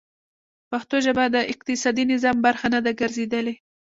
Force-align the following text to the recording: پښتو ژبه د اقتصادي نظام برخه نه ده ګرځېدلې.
پښتو 0.71 0.95
ژبه 1.05 1.25
د 1.35 1.37
اقتصادي 1.53 2.03
نظام 2.13 2.37
برخه 2.45 2.67
نه 2.73 2.79
ده 2.85 2.91
ګرځېدلې. 2.99 3.53